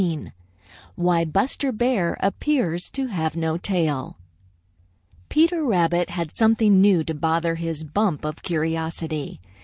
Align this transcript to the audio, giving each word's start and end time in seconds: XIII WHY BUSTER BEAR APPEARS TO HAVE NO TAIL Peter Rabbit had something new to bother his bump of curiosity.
XIII 0.01 0.31
WHY 0.95 1.25
BUSTER 1.25 1.71
BEAR 1.71 2.17
APPEARS 2.21 2.89
TO 2.89 3.05
HAVE 3.05 3.35
NO 3.35 3.57
TAIL 3.59 4.17
Peter 5.29 5.63
Rabbit 5.63 6.09
had 6.09 6.31
something 6.31 6.81
new 6.81 7.03
to 7.03 7.13
bother 7.13 7.53
his 7.53 7.83
bump 7.83 8.25
of 8.25 8.41
curiosity. 8.41 9.39